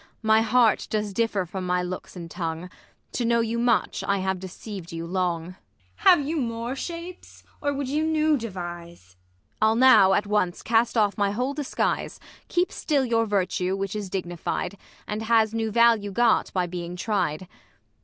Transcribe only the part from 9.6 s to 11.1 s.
Ang. I'll now, at once, cast